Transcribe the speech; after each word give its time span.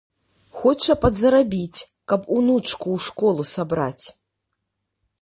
Хоча 0.61 0.95
падзарабіць, 1.03 1.85
каб 2.13 2.21
унучку 2.39 2.81
ў 2.95 2.99
школу 3.09 3.41
сабраць. 3.55 4.05